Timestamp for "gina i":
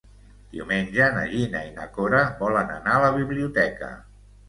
1.35-1.71